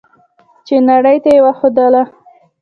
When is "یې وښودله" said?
1.35-2.03